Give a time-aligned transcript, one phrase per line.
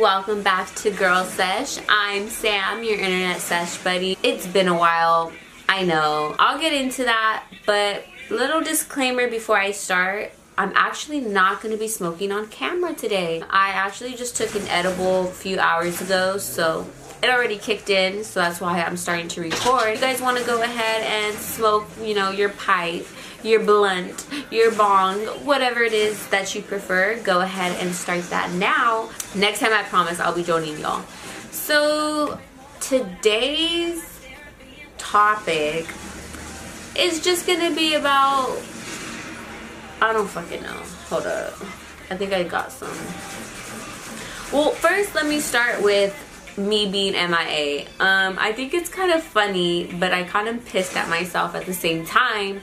[0.00, 1.78] welcome back to Girl Sesh.
[1.86, 4.16] I'm Sam, your internet sesh buddy.
[4.22, 5.30] It's been a while,
[5.68, 6.34] I know.
[6.38, 10.32] I'll get into that, but little disclaimer before I start.
[10.56, 13.42] I'm actually not going to be smoking on camera today.
[13.50, 16.86] I actually just took an edible a few hours ago, so
[17.22, 19.96] it already kicked in, so that's why I'm starting to record.
[19.96, 23.06] you guys want to go ahead and smoke, you know, your pipe,
[23.42, 28.50] your blunt, your bong, whatever it is that you prefer, go ahead and start that
[28.52, 29.10] now.
[29.34, 31.04] Next time I promise I'll be joining y'all.
[31.50, 32.38] So
[32.80, 34.20] today's
[34.98, 35.86] topic
[36.96, 38.58] is just gonna be about
[40.02, 40.82] I don't fucking know.
[41.08, 41.52] Hold up.
[42.10, 42.88] I think I got some.
[44.50, 46.16] Well, first let me start with
[46.56, 47.86] me being MIA.
[48.00, 51.66] Um, I think it's kind of funny, but I kind of pissed at myself at
[51.66, 52.62] the same time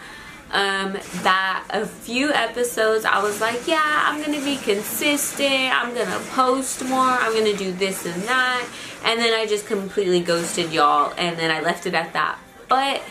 [0.52, 6.20] um, that a few episodes I was like, yeah, I'm gonna be consistent, I'm gonna
[6.32, 8.68] post more, I'm gonna do this and that,
[9.04, 12.40] and then I just completely ghosted y'all, and then I left it at that.
[12.70, 13.02] But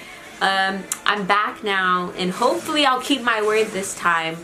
[0.40, 4.36] um, I'm back now, and hopefully I'll keep my word this time.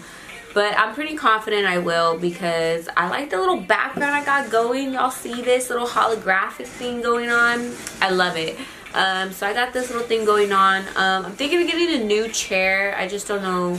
[0.55, 4.93] But I'm pretty confident I will because I like the little background I got going.
[4.93, 7.75] Y'all see this little holographic thing going on?
[8.03, 8.59] I love it.
[8.95, 10.83] Um, so I got this little thing going on.
[10.97, 12.95] Um, I'm thinking of getting a new chair.
[12.97, 13.77] I just don't know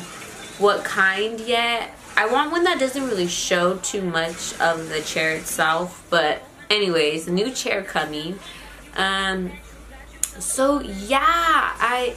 [0.58, 1.92] what kind yet.
[2.16, 6.06] I want one that doesn't really show too much of the chair itself.
[6.10, 8.40] But anyways, new chair coming.
[8.96, 9.52] Um,
[10.40, 12.16] so yeah, I...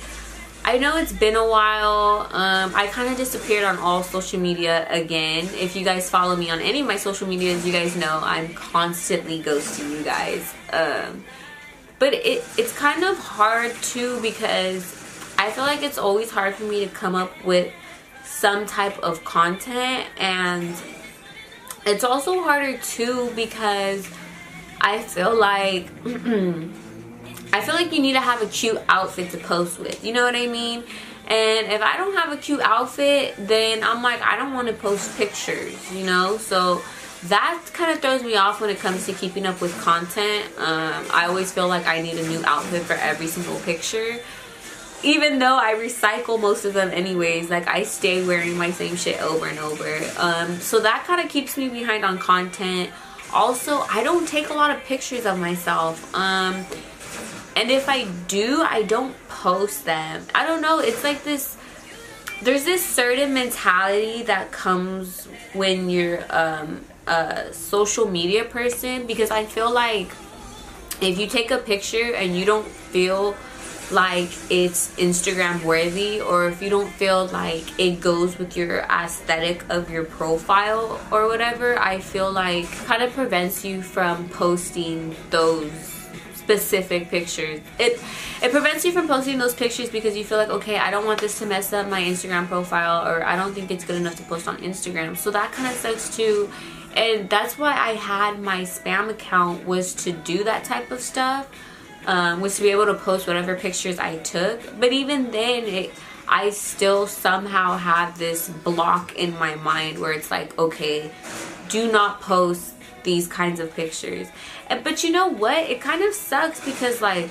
[0.69, 2.27] I know it's been a while.
[2.33, 5.49] Um, I kind of disappeared on all social media again.
[5.55, 8.53] If you guys follow me on any of my social medias, you guys know I'm
[8.53, 10.53] constantly ghosting you guys.
[10.73, 11.25] Um,
[11.99, 14.85] but it, it's kind of hard too because
[15.39, 17.73] I feel like it's always hard for me to come up with
[18.25, 20.75] some type of content and
[21.87, 24.09] it's also harder too because
[24.81, 25.89] I feel like
[27.53, 30.05] I feel like you need to have a cute outfit to post with.
[30.05, 30.85] You know what I mean?
[31.29, 34.75] And if I don't have a cute outfit, then I'm like, I don't want to
[34.75, 36.39] post pictures, you know?
[36.39, 36.83] So
[37.29, 40.47] that kind of throws me off when it comes to keeping up with content.
[40.59, 44.19] Um, I always feel like I need a new outfit for every single picture.
[45.03, 49.21] Even though I recycle most of them anyways, like I stay wearing my same shit
[49.21, 50.01] over and over.
[50.19, 52.91] Um, so that kind of keeps me behind on content.
[53.33, 56.15] Also, I don't take a lot of pictures of myself.
[56.15, 56.65] Um,
[57.57, 60.25] and if I do, I don't post them.
[60.35, 61.57] I don't know, it's like this
[62.43, 69.45] there's this certain mentality that comes when you're um, a social media person because I
[69.45, 70.09] feel like
[71.01, 73.37] if you take a picture and you don't feel
[73.91, 79.65] like it's Instagram worthy or if you don't feel like it goes with your aesthetic
[79.69, 85.71] of your profile or whatever, I feel like kind of prevents you from posting those
[86.35, 87.61] specific pictures.
[87.79, 88.01] It
[88.43, 91.21] it prevents you from posting those pictures because you feel like, okay, I don't want
[91.21, 94.23] this to mess up my Instagram profile or I don't think it's good enough to
[94.25, 95.17] post on Instagram.
[95.17, 96.51] So that kind of sucks too
[96.97, 101.49] and that's why I had my spam account was to do that type of stuff
[102.07, 104.61] um, was to be able to post whatever pictures I took.
[104.81, 105.93] But even then it
[106.29, 111.11] I still somehow have this block in my mind where it's like okay
[111.69, 114.29] do not post these kinds of pictures.
[114.69, 115.59] And, but you know what?
[115.59, 117.29] It kind of sucks because like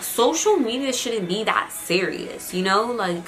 [0.00, 2.92] social media shouldn't be that serious you know?
[2.92, 3.24] Like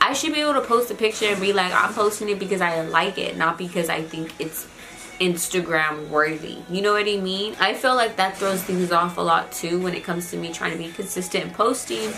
[0.00, 2.60] I should be able to post a picture and be like, I'm posting it because
[2.60, 4.66] I like it, not because I think it's
[5.20, 6.58] Instagram worthy.
[6.70, 7.56] You know what I mean?
[7.58, 10.52] I feel like that throws things off a lot too when it comes to me
[10.52, 12.12] trying to be consistent in posting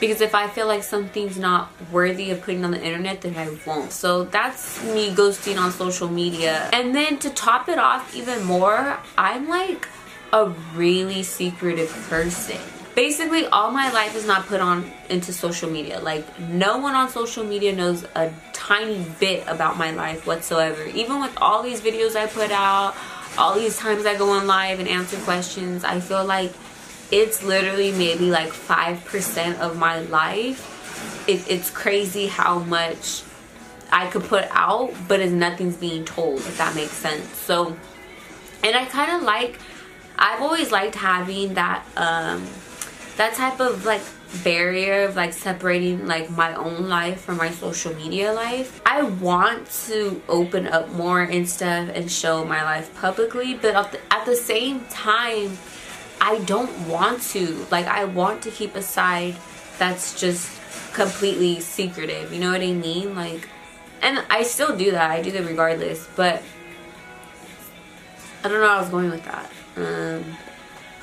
[0.00, 3.56] because if I feel like something's not worthy of putting on the internet then I
[3.66, 3.92] won't.
[3.92, 6.68] So that's me ghosting on social media.
[6.72, 9.88] And then to top it off even more, I'm like
[10.32, 12.60] a really secretive person
[12.94, 16.00] basically all my life is not put on into social media.
[16.00, 20.84] Like no one on social media knows a tiny bit about my life whatsoever.
[20.86, 22.94] Even with all these videos i put out
[23.36, 26.52] all these times i go on live and answer questions i feel like
[27.10, 31.28] it's literally maybe like 5% of my life.
[31.28, 33.22] It, it's crazy how much
[33.92, 37.26] i could put out but it's nothing's being told if that makes sense.
[37.36, 37.76] So
[38.62, 39.58] and i kind of like
[40.18, 42.46] i've always liked having that um
[43.16, 44.02] that type of like
[44.42, 48.80] barrier of like separating like my own life from my social media life.
[48.84, 53.92] I want to open up more and stuff and show my life publicly but at
[53.92, 55.56] the, at the same time
[56.20, 57.66] i don't want to.
[57.70, 59.36] Like i want to keep a side
[59.78, 60.50] that's just
[60.92, 63.14] completely secretive you know what i mean?
[63.14, 63.48] Like
[64.02, 66.42] and i still do that i do that regardless but
[68.44, 69.50] I don't know I was going with that.
[69.76, 70.36] Um,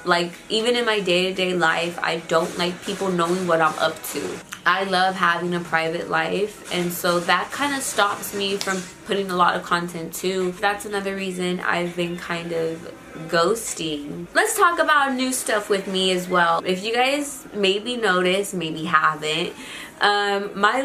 [0.05, 4.21] like even in my day-to-day life i don't like people knowing what i'm up to.
[4.63, 9.31] I love having a private life and so that kind of stops me from putting
[9.31, 10.51] a lot of content too.
[10.53, 12.93] That's another reason i've been kind of
[13.27, 14.27] ghosting.
[14.33, 16.61] Let's talk about new stuff with me as well.
[16.65, 19.53] If you guys maybe noticed maybe haven't
[20.01, 20.81] um, my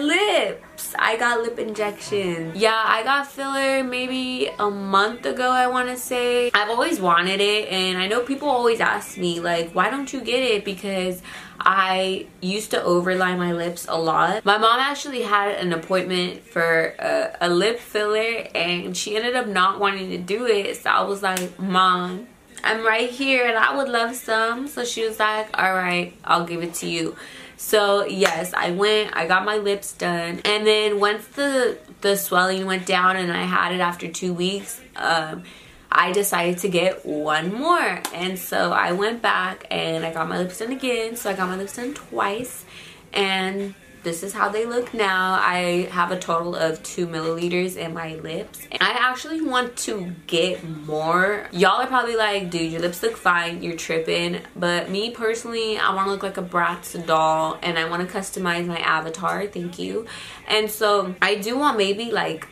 [0.99, 2.53] I got lip injection.
[2.55, 6.51] Yeah, I got filler maybe a month ago, I want to say.
[6.55, 10.21] I've always wanted it, and I know people always ask me, like, why don't you
[10.21, 10.65] get it?
[10.65, 11.23] Because
[11.59, 14.45] I used to overline my lips a lot.
[14.45, 19.47] My mom actually had an appointment for a, a lip filler, and she ended up
[19.47, 20.77] not wanting to do it.
[20.77, 22.29] So I was like, Mom,
[22.67, 24.67] I'm right here and I would love some.
[24.67, 27.17] So she was like, all right, I'll give it to you.
[27.57, 30.41] So yes, I went, I got my lips done.
[30.45, 34.81] And then once the, the swelling went down and I had it after two weeks,
[34.95, 35.43] um,
[35.91, 38.03] I decided to get one more.
[38.13, 41.17] And so I went back and I got my lips done again.
[41.17, 42.65] So I got my lips done twice.
[43.13, 45.35] And this is how they look now.
[45.41, 48.67] I have a total of two milliliters in my lips.
[48.71, 51.49] And I actually want to get more.
[51.51, 53.63] Y'all are probably like, dude, your lips look fine.
[53.63, 54.41] You're tripping.
[54.55, 58.17] But me personally, I want to look like a Bratz doll and I want to
[58.17, 59.47] customize my avatar.
[59.47, 60.07] Thank you.
[60.47, 62.47] And so I do want maybe like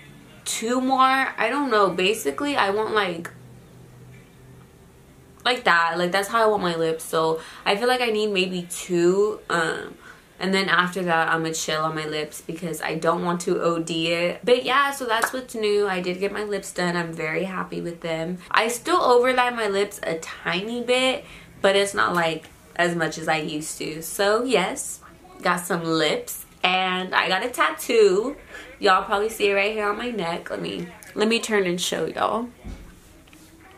[0.44, 0.98] two more.
[0.98, 1.90] I don't know.
[1.90, 3.30] Basically, I want like
[5.44, 8.28] like that like that's how i want my lips so i feel like i need
[8.28, 9.94] maybe two um
[10.38, 13.62] and then after that i'm gonna chill on my lips because i don't want to
[13.62, 14.40] od it.
[14.44, 15.86] But yeah so that's what's new.
[15.88, 16.96] I did get my lips done.
[16.96, 18.38] I'm very happy with them.
[18.50, 21.24] I still overline my lips a tiny bit
[21.60, 22.46] but it's not like
[22.76, 24.02] as much as i used to.
[24.02, 25.00] So yes
[25.42, 28.36] got some lips and i got a tattoo.
[28.80, 30.50] Y'all probably see it right here on my neck.
[30.50, 32.48] Let me let me turn and show y'all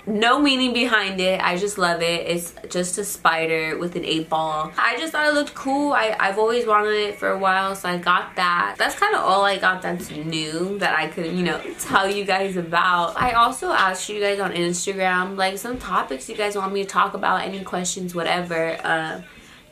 [0.07, 1.41] no meaning behind it.
[1.41, 2.27] I just love it.
[2.27, 4.73] It's just a spider with an eight ball.
[4.79, 5.93] I just thought it looked cool.
[5.93, 8.77] I, i've always wanted it for a while so i got that.
[8.79, 12.25] That's kind of all i got that's new that i could you know tell you
[12.25, 13.21] guys about.
[13.21, 16.89] I also asked you guys on instagram like some topics you guys want me to
[16.89, 18.79] talk about any questions whatever.
[18.83, 19.23] Uh,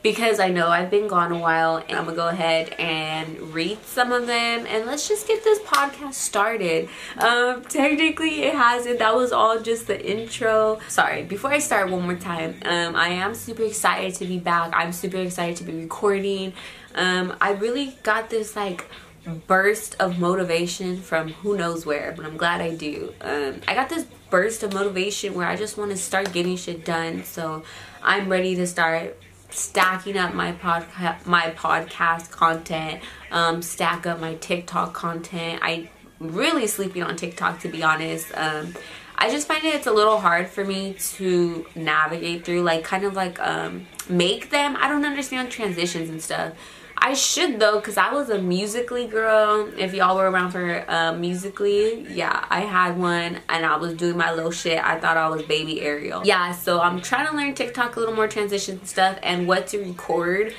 [0.05, 3.83] because I know I've been gone a while and I'm gonna go ahead and read
[3.85, 6.89] some of them and let's just get this podcast started.
[7.17, 10.79] Um, technically it hasn't, that was all just the intro.
[10.89, 14.71] Sorry, before I start one more time, um, I am super excited to be back.
[14.75, 16.53] I'm super excited to be recording.
[16.93, 18.87] Um, I really got this like
[19.47, 23.11] burst of motivation from who knows where, but I'm glad I do.
[23.21, 26.85] Um, I got this burst of motivation where I just want to start getting shit
[26.85, 27.23] done.
[27.23, 27.63] So
[28.03, 29.17] I'm ready to start
[29.55, 35.59] stacking up my podcast my podcast content um, stack up my tiktok content.
[35.63, 38.27] I really sleeping on tiktok to be honest.
[38.35, 38.73] Um,
[39.17, 43.05] i just find it it's a little hard for me to navigate through like kind
[43.05, 44.75] of like um, make them.
[44.79, 46.53] I don't understand transitions and stuff
[47.05, 49.71] I should though because I was a Musical.ly girl.
[49.77, 54.17] If y'all were around for uh, Musical.ly, yeah, I had one and I was doing
[54.17, 54.83] my little shit.
[54.83, 56.23] I thought I was baby Ariel.
[56.25, 59.83] Yeah, so I'm trying to learn TikTok a little more transition stuff and what to
[59.83, 60.55] record.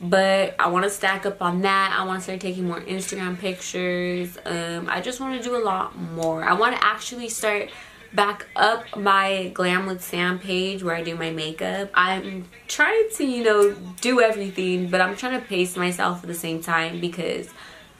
[0.00, 1.94] But I want to stack up on that.
[1.94, 4.38] I want to start taking more Instagram pictures.
[4.46, 6.42] Um, I just want to do a lot more.
[6.42, 7.68] I want to actually start
[8.12, 11.90] back up my Glam with Sam page where I do my makeup.
[11.94, 16.34] I'm trying to, you know, do everything, but I'm trying to pace myself at the
[16.34, 17.48] same time because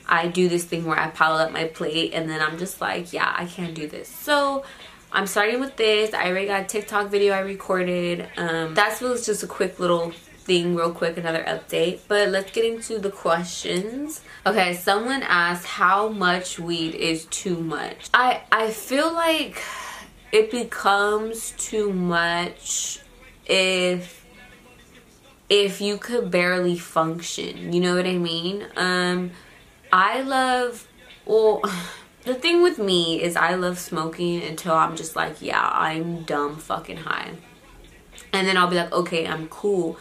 [0.08, 3.12] I do this thing where I pile up my plate and then I'm just like,
[3.12, 4.08] yeah, I can't do this.
[4.08, 4.64] So
[5.12, 6.12] I'm starting with this.
[6.12, 8.28] I already got a TikTok video I recorded.
[8.36, 10.12] Um, that was just a quick little
[10.50, 12.00] thing real quick, another update.
[12.08, 14.20] But let's get into the questions.
[14.44, 18.08] Okay, someone asked how much weed is too much.
[18.12, 19.62] I, I feel like
[20.32, 23.00] it becomes too much
[23.46, 24.25] if
[25.49, 27.72] if you could barely function.
[27.72, 28.66] You know what i mean?
[28.76, 29.32] Um
[29.92, 30.87] i love
[31.26, 31.62] well
[32.25, 36.56] the thing with me is i love smoking until i'm just like yeah i'm dumb
[36.56, 37.32] fucking high.
[38.32, 39.99] And then i'll be like okay i'm cool.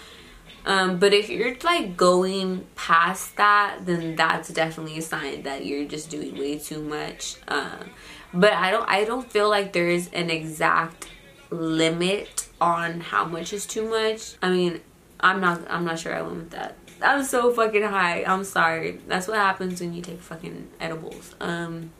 [0.65, 5.85] Um, but if you're like going past that then that's definitely a sign that you're
[5.85, 7.37] just doing way too much.
[7.47, 7.89] Um,
[8.33, 11.07] but I don't I don't feel like there's an exact
[11.49, 14.35] limit on how much is too much.
[14.41, 14.81] I mean,
[15.19, 16.75] I'm not I'm not sure I went with that.
[17.01, 18.23] I'm so fucking high.
[18.23, 18.99] I'm sorry.
[19.07, 21.35] That's what happens when you take fucking edibles.
[21.39, 21.91] Um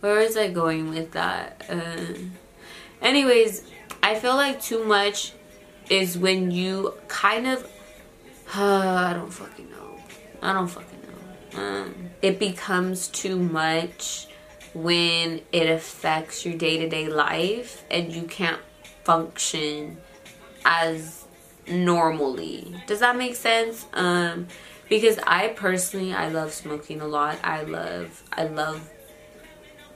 [0.00, 1.64] where was I going with that?
[1.68, 2.14] Uh
[3.02, 3.64] anyways,
[4.02, 5.32] I feel like too much
[5.90, 7.64] is when you kind of
[8.54, 8.60] uh,
[9.10, 9.98] I don't fucking know.
[10.42, 11.60] I don't fucking know.
[11.60, 14.28] Um, it becomes too much
[14.76, 18.60] when it affects your day-to-day life and you can't
[19.04, 19.96] function
[20.64, 21.24] as
[21.66, 22.74] normally.
[22.86, 23.86] Does that make sense?
[23.94, 24.48] Um
[24.88, 27.38] because I personally I love smoking a lot.
[27.42, 28.90] I love I love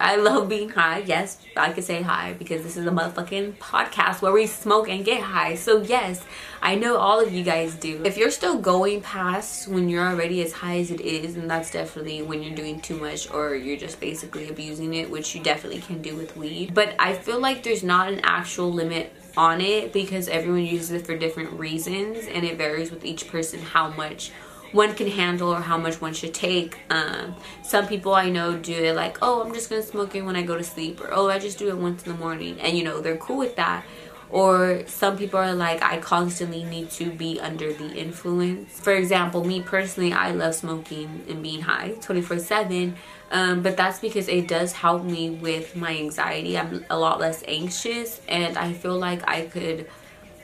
[0.01, 1.05] I love being high.
[1.07, 5.05] Yes, I could say high because this is a motherfucking podcast where we smoke and
[5.05, 5.57] get high.
[5.57, 6.25] So yes,
[6.63, 8.03] I know all of you guys do.
[8.05, 11.71] If you're still going past when you're already as high as it is, and that's
[11.71, 15.83] definitely when you're doing too much or you're just basically abusing it, which you definitely
[15.83, 16.73] can do with weed.
[16.73, 21.07] But I feel like there's not an actual limit on it because everyone uses it
[21.07, 24.33] for different reasons and it varies with each person how much
[24.73, 26.79] one can handle or how much one should take.
[26.91, 30.37] Um, some people I know do it like, oh, I'm just gonna smoke it when
[30.37, 32.77] I go to sleep, or oh, I just do it once in the morning, and
[32.77, 33.85] you know they're cool with that.
[34.31, 38.79] Or some people are like, I constantly need to be under the influence.
[38.79, 42.95] For example, me personally, I love smoking and being high 24 7.
[43.33, 46.57] Um, but that's because it does help me with my anxiety.
[46.57, 49.89] I'm a lot less anxious, and I feel like I could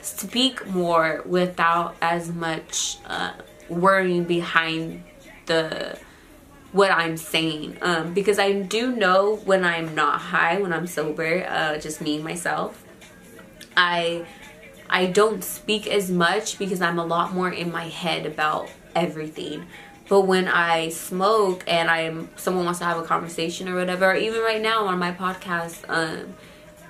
[0.03, 2.99] speak more without as much.
[3.07, 3.33] Uh,
[3.69, 5.05] worrying behind
[5.47, 5.99] the
[6.73, 7.79] what I'm saying.
[7.81, 12.19] Um, because I do know when I'm not high when I'm sober uh, just me
[12.19, 12.83] myself
[13.77, 14.25] I
[14.89, 19.67] I don't speak as much because I'm a lot more in my head about everything.
[20.09, 24.15] But when I smoke and I'm someone wants to have a conversation or whatever or
[24.15, 26.35] even right now on my podcast um,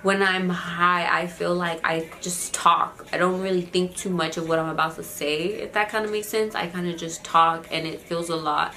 [0.06, 3.08] when I'm high, I feel like I just talk.
[3.12, 6.04] I don't really think too much of what I'm about to say, if that kind
[6.04, 6.54] of makes sense.
[6.54, 8.72] I kind of just talk and it feels a lot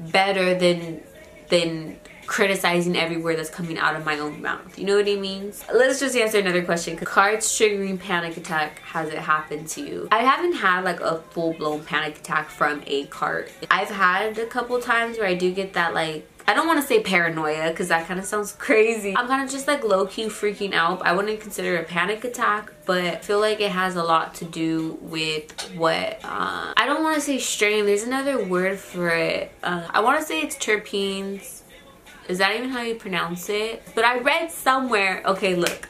[0.00, 1.00] better than
[1.48, 4.76] than criticizing every word that's coming out of my own mouth.
[4.76, 5.52] You know what I mean?
[5.72, 6.96] Let's just answer another question.
[6.96, 10.08] Carts triggering panic attack, has it happened to you?
[10.10, 13.52] I haven't had like a full-blown panic attack from a cart.
[13.70, 16.86] I've had a couple times where I do get that like I don't want to
[16.86, 19.16] say paranoia because that kind of sounds crazy.
[19.16, 21.04] I'm kind of just like low-key freaking out.
[21.04, 24.44] I wouldn't consider a panic attack, but I feel like it has a lot to
[24.44, 27.86] do with what, uh, I don't want to say strain.
[27.86, 29.52] There's another word for it.
[29.62, 31.62] Uh, I want to say it's terpenes.
[32.28, 33.82] Is that even how you pronounce it?
[33.94, 35.88] But I read somewhere, okay, look.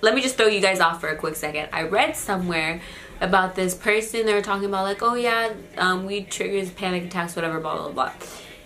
[0.00, 1.70] Let me just throw you guys off for a quick second.
[1.72, 2.80] I read somewhere
[3.20, 4.26] about this person.
[4.26, 7.90] They were talking about like, oh yeah, um, weed triggers panic attacks, whatever, blah, blah,
[7.90, 8.12] blah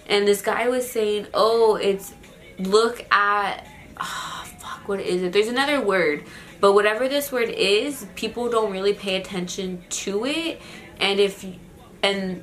[0.09, 2.15] and this guy was saying oh it's
[2.59, 3.67] look at
[4.01, 5.33] oh, fuck what is it?
[5.33, 6.25] There's another word
[6.61, 10.61] but whatever this word is people don't really pay attention to it.
[11.01, 11.45] And if
[12.03, 12.43] and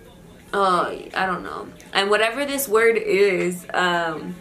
[0.53, 1.67] oh i don't know.
[1.93, 4.36] And whatever this word is um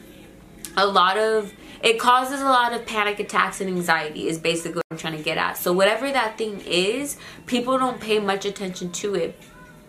[0.77, 1.53] a lot of
[1.83, 5.23] it causes a lot of panic attacks and anxiety is basically what i'm trying to
[5.23, 5.57] get at.
[5.57, 7.17] So whatever that thing is
[7.47, 9.39] people don't pay much attention to it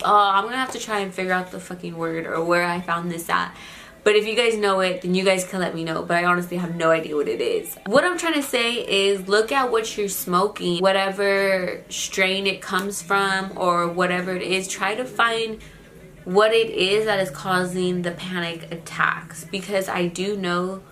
[0.03, 2.81] uh, I'm gonna have to try and figure out the fucking word or where I
[2.81, 3.55] found this at.
[4.05, 6.03] But if you guys know it, then you guys can let me know.
[6.03, 7.75] But I honestly have no idea what it is.
[7.87, 13.01] What I'm trying to say is look at what you're smoking, whatever strain it comes
[13.01, 14.67] from or whatever it is.
[14.67, 15.59] Try to find
[16.23, 19.43] what it is that is causing the panic attacks.
[19.45, 20.83] Because I do know,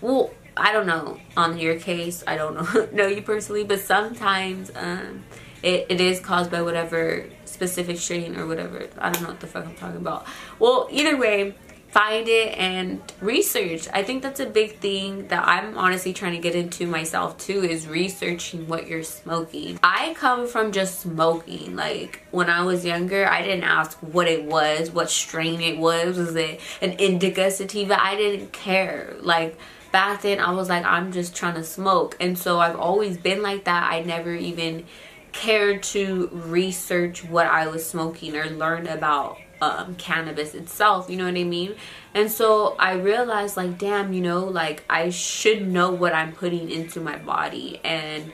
[0.00, 2.22] well, I don't know on your case.
[2.24, 5.24] I don't know, know you personally, but sometimes um,
[5.64, 7.26] it, it is caused by whatever
[7.60, 8.88] specific strain or whatever.
[8.96, 10.26] I don't know what the fuck I'm talking about.
[10.58, 11.54] Well, either way,
[11.90, 13.86] find it and research.
[13.92, 17.62] I think that's a big thing that I'm honestly trying to get into myself too
[17.62, 19.78] is researching what you're smoking.
[19.82, 21.76] I come from just smoking.
[21.76, 26.16] Like when I was younger, I didn't ask what it was, what strain it was.
[26.16, 28.02] Was it an indica sativa?
[28.02, 29.16] I didn't care.
[29.20, 29.58] Like
[29.92, 32.16] back then I was like I'm just trying to smoke.
[32.20, 33.92] And so I've always been like that.
[33.92, 34.86] I never even
[35.32, 41.26] cared to research what I was smoking or learn about um, cannabis itself, you know
[41.26, 41.74] what I mean?
[42.14, 46.70] And so I realized, like, damn, you know, like I should know what I'm putting
[46.70, 47.80] into my body.
[47.84, 48.32] And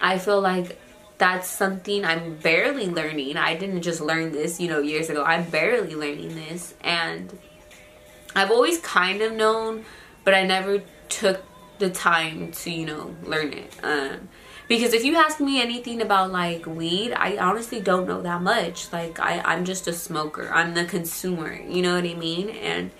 [0.00, 0.78] I feel like
[1.18, 3.36] that's something I'm barely learning.
[3.36, 5.24] I didn't just learn this, you know, years ago.
[5.24, 6.74] I'm barely learning this.
[6.82, 7.38] And
[8.34, 9.84] I've always kind of known,
[10.24, 11.42] but I never took
[11.78, 13.72] the time to, you know, learn it.
[13.82, 14.28] Um,
[14.68, 18.92] because if you ask me anything about like weed i honestly don't know that much.
[18.92, 20.50] Like I, i'm just a smoker.
[20.52, 21.54] I'm the consumer.
[21.54, 22.50] You know what i mean?
[22.50, 22.90] And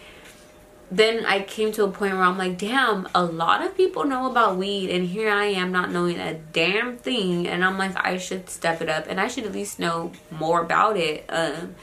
[0.91, 4.31] then i came to a point where i'm like damn a lot of people know
[4.31, 4.91] about weed.
[4.91, 7.49] And here i am not knowing a damn thing.
[7.49, 9.07] And i'm like i should step it up.
[9.09, 11.25] And i should at least know more about it.
[11.29, 11.75] Um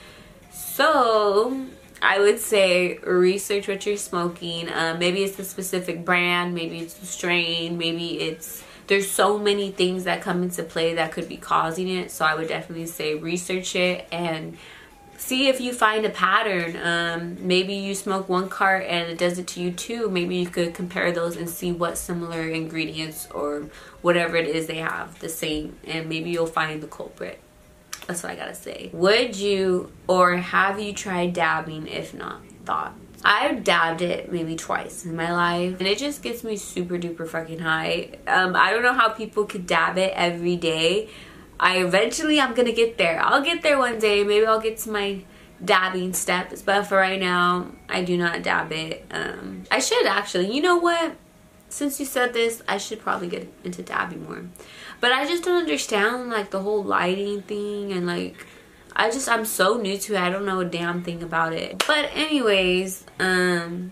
[0.51, 1.65] so
[2.01, 4.67] I would say research what you're smoking.
[4.67, 9.71] Uh, maybe it's the specific brand, maybe it's the strain, maybe it's there's so many
[9.71, 13.15] things that come into play that could be causing it so i would definitely say
[13.15, 14.57] research it and
[15.23, 16.75] see if you find a pattern.
[16.75, 20.09] Um, maybe you smoke one cart and it does it to you too.
[20.09, 23.69] Maybe you could compare those and see what similar ingredients or
[24.01, 27.39] whatever it is they have the same, and maybe you'll find the culprit.
[28.05, 28.89] That's what I gotta say.
[28.91, 31.87] Would you or have you tried dabbing?
[31.87, 32.93] If not, thought.
[33.23, 37.27] I've dabbed it maybe twice in my life and it just gets me super duper
[37.27, 38.11] fucking high.
[38.27, 41.09] Um, I don't know how people could dab it every day.
[41.59, 43.21] I eventually I'm gonna get there.
[43.21, 44.23] I'll get there one day.
[44.23, 45.21] Maybe I'll get to my
[45.63, 49.05] dabbing steps, but for right now, I do not dab it.
[49.11, 50.53] Um, I should actually.
[50.53, 51.15] You know what?
[51.69, 54.43] Since you said this, I should probably get into dabbing more.
[54.99, 58.45] But I just don't understand like the whole lighting thing and like
[58.95, 60.19] I just I'm so new to it.
[60.19, 61.83] I don't know a damn thing about it.
[61.87, 63.91] But anyways, um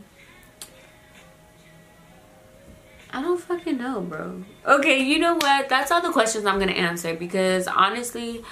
[3.13, 4.43] I don't fucking know, bro.
[4.65, 5.67] Okay, you know what?
[5.67, 8.43] That's all the questions I'm gonna answer because honestly,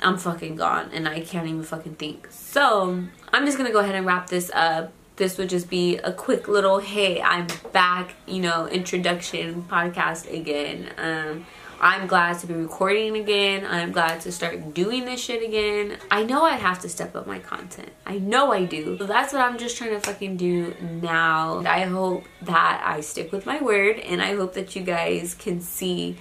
[0.00, 2.28] I'm fucking gone and I can't even fucking think.
[2.30, 3.02] So
[3.32, 4.92] I'm just gonna go ahead and wrap this up.
[5.16, 10.90] This would just be a quick little hey, I'm back, you know, introduction podcast again.
[10.98, 11.46] Um
[11.80, 13.66] I'm glad to be recording again.
[13.66, 15.98] I'm glad to start doing this shit again.
[16.10, 17.90] I know I have to step up my content.
[18.06, 18.96] I know I do.
[18.98, 21.62] So that's what I'm just trying to fucking do now.
[21.66, 25.60] I hope that I stick with my word and I hope that you guys can
[25.60, 26.16] see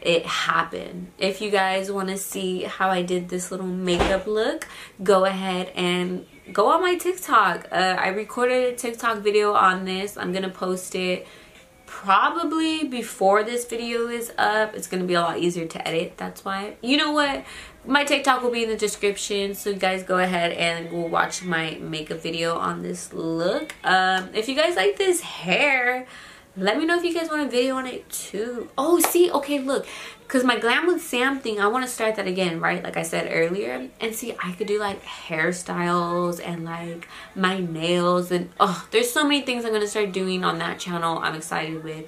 [0.00, 1.12] it happen.
[1.18, 4.68] If you guys want to see how I did this little makeup look,
[5.02, 7.68] go ahead and go on my TikTok.
[7.72, 10.18] Uh, I recorded a TikTok video on this.
[10.18, 11.26] I'm going to post it
[11.94, 16.44] probably before this video is up it's gonna be a lot easier to edit that's
[16.44, 16.74] why.
[16.82, 17.44] You know what?
[17.86, 21.44] My tiktok will be in the description so you guys go ahead and go watch
[21.44, 23.76] my makeup video on this look.
[23.84, 26.06] Um if you guys like this hair
[26.56, 28.68] let me know if you guys want a video on it too.
[28.78, 29.86] Oh see okay look.
[30.20, 33.02] Because my glam with sam thing i want to start that again right like i
[33.02, 33.88] said earlier.
[34.00, 39.24] And see i could do like hairstyles and like my nails and oh there's so
[39.24, 42.06] many things i'm gonna start doing on that channel i'm excited with.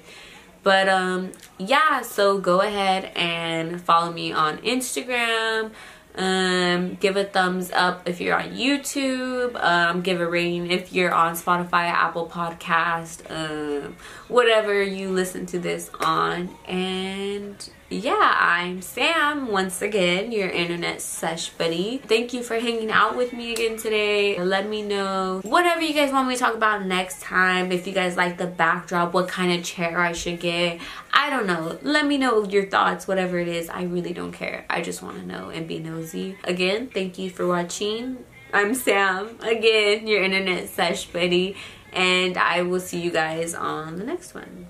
[0.63, 5.71] But um yeah so go ahead and follow me on instagram
[6.17, 9.55] um, give a thumbs up if you're on YouTube.
[9.63, 13.95] Um, give a rating if you're on Spotify, Apple Podcast, um,
[14.27, 16.49] whatever you listen to this on.
[16.67, 21.99] And yeah, I'm Sam once again, your internet sesh buddy.
[21.99, 24.37] Thank you for hanging out with me again today.
[24.41, 27.71] Let me know whatever you guys want me to talk about next time.
[27.71, 30.81] If you guys like the backdrop, what kind of chair I should get.
[31.27, 31.77] I don't know.
[31.81, 33.67] Let me know your thoughts, whatever it is.
[33.67, 34.63] I really don't care.
[34.69, 36.37] I just want to know and be nosy.
[36.45, 38.23] Again, thank you for watching.
[38.53, 41.57] I'm Sam, again, your internet sesh buddy.
[41.91, 44.67] And I will see you guys on the next one.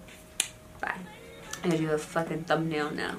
[0.81, 0.97] Bye.
[1.63, 3.17] I gotta do a fucking thumbnail now.